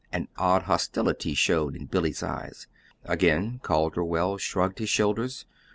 An 0.11 0.29
odd 0.35 0.63
hostility 0.63 1.35
showed 1.35 1.75
in 1.75 1.85
Billy's 1.85 2.23
eyes. 2.23 2.65
Again 3.03 3.59
Calderwell 3.61 4.39
shrugged 4.39 4.79
his 4.79 4.89
shoulders. 4.89 5.45